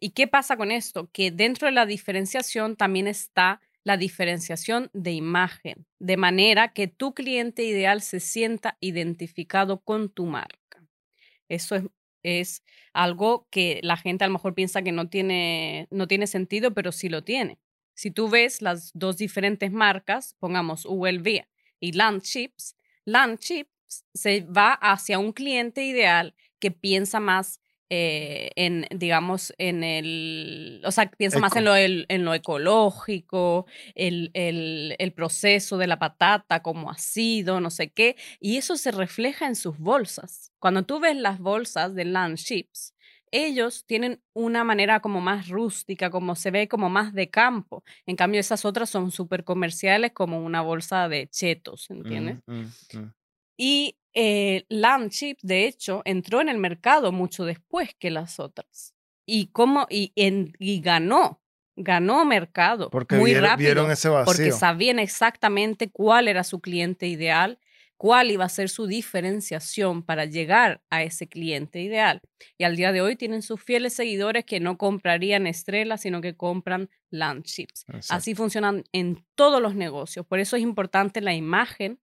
¿Y 0.00 0.10
qué 0.10 0.28
pasa 0.28 0.56
con 0.56 0.70
esto? 0.70 1.10
Que 1.12 1.30
dentro 1.30 1.66
de 1.66 1.72
la 1.72 1.86
diferenciación 1.86 2.76
también 2.76 3.08
está 3.08 3.60
la 3.82 3.96
diferenciación 3.96 4.90
de 4.92 5.12
imagen, 5.12 5.86
de 5.98 6.16
manera 6.16 6.72
que 6.72 6.88
tu 6.88 7.14
cliente 7.14 7.64
ideal 7.64 8.02
se 8.02 8.20
sienta 8.20 8.76
identificado 8.80 9.80
con 9.80 10.10
tu 10.10 10.26
marca. 10.26 10.84
Eso 11.48 11.76
es, 12.22 12.62
algo 12.92 13.46
que 13.50 13.80
la 13.82 13.96
gente 13.96 14.24
a 14.24 14.26
lo 14.26 14.32
mejor 14.32 14.54
piensa 14.54 14.82
que 14.82 14.92
no 14.92 15.08
tiene, 15.08 15.86
no 15.90 16.08
tiene 16.08 16.26
sentido, 16.26 16.74
pero 16.74 16.90
sí 16.90 17.08
lo 17.08 17.22
tiene. 17.22 17.58
Si 17.94 18.10
tú 18.10 18.28
ves 18.28 18.60
las 18.60 18.90
dos 18.92 19.16
diferentes 19.16 19.70
marcas, 19.72 20.34
pongamos 20.38 20.84
ULV 20.84 21.46
y 21.80 21.92
Land 21.92 22.22
Chips, 22.22 22.76
Land 23.04 23.38
Chips 23.38 24.04
se 24.14 24.40
va 24.42 24.72
hacia 24.72 25.18
un 25.18 25.32
cliente 25.32 25.84
ideal 25.84 26.34
que 26.58 26.70
piensa 26.70 27.20
más 27.20 27.60
eh, 27.90 28.50
en, 28.56 28.86
digamos, 28.90 29.54
en 29.58 29.82
el, 29.82 30.82
o 30.84 30.90
sea, 30.90 31.10
piensa 31.10 31.38
más 31.38 31.56
en 31.56 31.64
lo, 31.64 31.74
en 31.76 32.24
lo 32.24 32.34
ecológico, 32.34 33.66
el, 33.94 34.30
el, 34.34 34.94
el, 34.98 35.12
proceso 35.12 35.78
de 35.78 35.86
la 35.86 35.98
patata, 35.98 36.60
cómo 36.62 36.90
ha 36.90 36.98
sido, 36.98 37.60
no 37.60 37.70
sé 37.70 37.90
qué, 37.90 38.16
y 38.40 38.56
eso 38.58 38.76
se 38.76 38.90
refleja 38.90 39.46
en 39.46 39.56
sus 39.56 39.78
bolsas. 39.78 40.52
Cuando 40.58 40.84
tú 40.84 41.00
ves 41.00 41.16
las 41.16 41.38
bolsas 41.38 41.94
de 41.94 42.04
Land 42.04 42.36
Ships, 42.36 42.94
ellos 43.30 43.84
tienen 43.86 44.22
una 44.32 44.64
manera 44.64 45.00
como 45.00 45.20
más 45.20 45.48
rústica, 45.48 46.10
como 46.10 46.34
se 46.34 46.50
ve 46.50 46.68
como 46.68 46.88
más 46.88 47.12
de 47.14 47.30
campo. 47.30 47.84
En 48.06 48.16
cambio, 48.16 48.40
esas 48.40 48.64
otras 48.64 48.90
son 48.90 49.10
súper 49.10 49.44
comerciales 49.44 50.12
como 50.12 50.44
una 50.44 50.62
bolsa 50.62 51.08
de 51.08 51.28
chetos, 51.28 51.90
¿entiendes? 51.90 52.38
Mm, 52.46 52.54
mm, 52.54 52.98
mm. 52.98 53.12
Y 53.56 53.96
eh, 54.20 54.66
Chip, 55.10 55.38
de 55.42 55.66
hecho, 55.66 56.02
entró 56.04 56.40
en 56.40 56.48
el 56.48 56.58
mercado 56.58 57.12
mucho 57.12 57.44
después 57.44 57.94
que 57.98 58.10
las 58.10 58.40
otras. 58.40 58.94
Y, 59.26 59.48
cómo, 59.48 59.86
y, 59.90 60.12
en- 60.16 60.52
y 60.58 60.80
ganó, 60.80 61.40
ganó 61.76 62.24
mercado 62.24 62.90
Porque 62.90 63.16
muy 63.16 63.30
vieron, 63.30 63.50
rápido. 63.50 63.66
vieron 63.68 63.90
ese 63.90 64.08
vacío. 64.08 64.24
porque 64.26 64.52
sabían 64.52 64.98
exactamente 64.98 65.90
cuál 65.90 66.26
era 66.28 66.42
su 66.44 66.60
cliente 66.60 67.06
ideal, 67.06 67.58
cuál 67.96 68.30
iba 68.30 68.44
a 68.44 68.48
ser 68.48 68.68
su 68.68 68.86
diferenciación 68.86 70.02
para 70.02 70.24
llegar 70.24 70.82
a 70.90 71.02
ese 71.02 71.28
cliente 71.28 71.80
ideal. 71.80 72.20
Y 72.56 72.64
al 72.64 72.76
día 72.76 72.90
de 72.92 73.00
hoy 73.02 73.16
tienen 73.16 73.42
sus 73.42 73.62
fieles 73.62 73.92
seguidores 73.94 74.44
que 74.44 74.60
no 74.60 74.78
comprarían 74.78 75.46
Estrella, 75.46 75.96
sino 75.98 76.20
que 76.20 76.34
compran 76.36 76.88
Land 77.10 77.44
Chips. 77.44 77.82
Exacto. 77.88 78.14
Así 78.14 78.34
funcionan 78.34 78.84
en 78.92 79.24
todos 79.34 79.60
los 79.60 79.74
negocios. 79.74 80.24
Por 80.26 80.38
eso 80.38 80.56
es 80.56 80.62
importante 80.62 81.20
la 81.20 81.34
imagen 81.34 81.98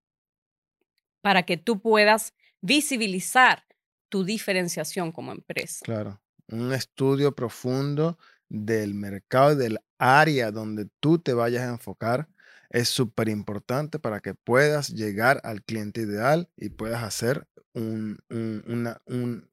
para 1.25 1.41
que 1.41 1.57
tú 1.57 1.79
puedas 1.79 2.35
visibilizar 2.61 3.63
tu 4.09 4.23
diferenciación 4.23 5.11
como 5.11 5.31
empresa. 5.31 5.79
Claro. 5.83 6.21
Un 6.49 6.71
estudio 6.71 7.33
profundo 7.33 8.19
del 8.47 8.93
mercado 8.93 9.53
y 9.53 9.55
del 9.55 9.79
área 9.97 10.51
donde 10.51 10.87
tú 10.99 11.17
te 11.17 11.33
vayas 11.33 11.63
a 11.63 11.69
enfocar 11.71 12.27
es 12.69 12.89
súper 12.89 13.27
importante 13.29 13.97
para 13.97 14.19
que 14.19 14.35
puedas 14.35 14.89
llegar 14.89 15.41
al 15.43 15.63
cliente 15.63 16.01
ideal 16.01 16.47
y 16.57 16.69
puedas 16.69 17.01
hacer 17.01 17.47
un- 17.73 18.19
un- 18.29 18.63
una, 18.67 19.01
un- 19.07 19.49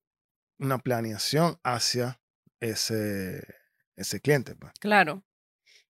una 0.59 0.79
planeación 0.79 1.59
hacia 1.65 2.21
ese, 2.61 3.43
ese 3.97 4.21
cliente. 4.21 4.55
pues. 4.57 4.75
Claro. 4.79 5.25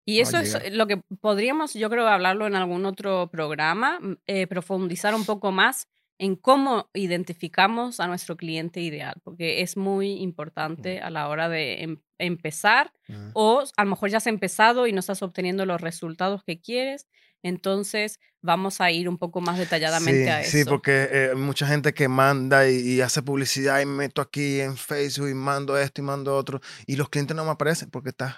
Y 0.04 0.18
a 0.18 0.22
eso 0.22 0.38
es 0.38 0.72
lo 0.72 0.86
que 0.86 0.96
podríamos, 1.20 1.74
yo 1.74 1.88
creo, 1.90 2.06
hablarlo 2.08 2.46
en 2.46 2.56
algún 2.56 2.84
otro 2.86 3.28
programa, 3.30 3.98
m- 4.02 4.16
eh, 4.26 4.46
profundizar 4.46 5.14
un 5.14 5.24
poco 5.24 5.52
más 5.52 5.86
en 6.18 6.36
cómo 6.36 6.88
identificamos 6.94 7.98
a 8.00 8.06
nuestro 8.06 8.36
cliente 8.36 8.80
ideal, 8.80 9.14
porque 9.24 9.62
es 9.62 9.76
muy 9.76 10.12
importante 10.22 11.00
a 11.00 11.10
la 11.10 11.28
hora 11.28 11.48
de 11.48 11.82
em- 11.82 12.00
empezar 12.18 12.92
Ujú. 13.08 13.30
o 13.34 13.64
a 13.76 13.84
lo 13.84 13.90
mejor 13.90 14.10
ya 14.10 14.18
has 14.18 14.26
empezado 14.26 14.86
y 14.86 14.92
no 14.92 15.00
estás 15.00 15.22
obteniendo 15.22 15.66
los 15.66 15.80
resultados 15.80 16.42
que 16.44 16.60
quieres, 16.60 17.06
entonces 17.42 18.20
vamos 18.40 18.80
a 18.80 18.90
ir 18.92 19.08
un 19.08 19.18
poco 19.18 19.40
más 19.40 19.58
detalladamente 19.58 20.24
sí, 20.24 20.30
a 20.30 20.40
eso. 20.40 20.50
Sí, 20.58 20.64
porque 20.64 21.08
eh, 21.10 21.34
mucha 21.36 21.66
gente 21.66 21.92
que 21.92 22.08
manda 22.08 22.68
y, 22.68 22.76
y 22.76 23.00
hace 23.00 23.22
publicidad 23.22 23.80
y 23.80 23.86
meto 23.86 24.22
aquí 24.22 24.60
en 24.60 24.76
Facebook 24.76 25.28
y 25.30 25.34
mando 25.34 25.76
esto 25.76 26.00
y 26.00 26.04
mando 26.04 26.36
otro 26.36 26.60
y 26.86 26.96
los 26.96 27.08
clientes 27.08 27.36
no 27.36 27.44
me 27.44 27.50
aparecen 27.50 27.90
porque 27.90 28.10
estás 28.10 28.36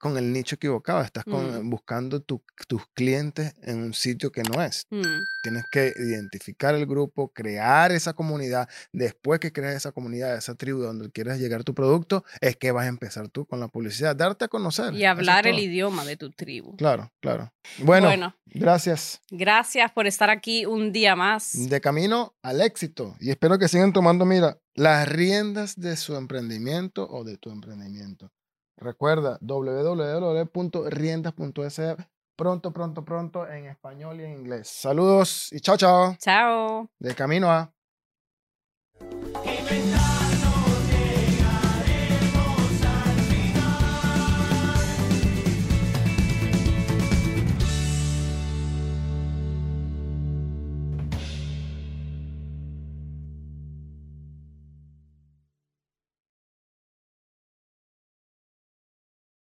con 0.00 0.16
el 0.16 0.32
nicho 0.32 0.54
equivocado, 0.56 1.02
estás 1.02 1.24
con, 1.24 1.66
Mm. 1.66 1.70
buscando 1.70 2.20
tu- 2.22 2.42
tus 2.66 2.82
clientes 2.94 3.54
en 3.62 3.82
un 3.82 3.92
sitio 3.94 4.32
que 4.32 4.42
no 4.42 4.62
es. 4.62 4.86
Mm, 4.90 5.02
Tienes 5.42 5.64
que 5.70 5.92
identificar 5.96 6.74
el 6.74 6.84
grupo, 6.86 7.28
crear 7.32 7.92
esa 7.92 8.12
comunidad. 8.14 8.68
Después 8.92 9.40
que 9.40 9.52
creas 9.52 9.74
esa 9.76 9.92
comunidad, 9.92 10.36
esa 10.36 10.54
tribu 10.54 10.80
donde 10.80 11.10
quieres 11.10 11.38
llegar 11.38 11.64
tu 11.64 11.74
producto, 11.74 12.24
es 12.40 12.56
que 12.56 12.72
vas 12.72 12.86
a 12.86 12.88
empezar 12.88 13.28
tú 13.28 13.46
con 13.46 13.60
la 13.60 13.68
publicidad, 13.68 14.14
darte 14.16 14.46
a 14.46 14.48
conocer. 14.48 14.92
Y 14.94 15.04
hablar 15.04 15.46
el 15.46 15.58
idioma 15.58 16.04
de 16.04 16.16
tu 16.16 16.30
tribu. 16.30 16.76
Claro, 16.76 17.10
claro. 17.20 17.52
Bueno, 17.78 18.08
bueno, 18.08 18.34
gracias. 18.46 19.20
gracias 19.30 19.90
por 19.92 20.06
estar 20.06 20.28
aquí 20.30 20.66
un 20.66 20.92
día 20.92 21.14
más. 21.16 21.68
de 21.70 21.80
camino 21.80 22.34
al 22.42 22.60
éxito. 22.60 23.16
Y 23.20 23.30
espero 23.30 23.58
que 23.58 23.68
sigan 23.68 23.92
tomando, 23.92 24.24
mira, 24.24 24.58
las 24.74 25.08
riendas 25.08 25.76
de 25.78 25.96
su 25.96 26.16
emprendimiento 26.16 27.08
o 27.08 27.24
de 27.24 27.36
tu 27.38 27.50
emprendimiento. 27.50 28.30
Recuerda, 28.80 29.38
www.riendas.se. 29.42 31.96
Pronto, 32.36 32.72
pronto, 32.72 33.04
pronto 33.04 33.46
en 33.46 33.66
español 33.66 34.20
y 34.20 34.24
en 34.24 34.32
inglés. 34.32 34.68
Saludos 34.68 35.52
y 35.52 35.60
chao, 35.60 35.76
chao. 35.76 36.16
Chao. 36.18 36.88
De 36.98 37.14
camino 37.14 37.50
a. 37.50 37.70